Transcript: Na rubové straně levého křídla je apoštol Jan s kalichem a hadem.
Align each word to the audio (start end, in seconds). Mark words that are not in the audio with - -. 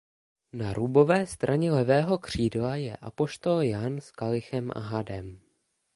Na 0.53 0.73
rubové 0.73 1.27
straně 1.27 1.71
levého 1.71 2.17
křídla 2.17 2.75
je 2.75 2.95
apoštol 2.95 3.61
Jan 3.61 3.97
s 4.01 4.11
kalichem 4.11 4.71
a 4.75 4.79
hadem. 4.79 5.39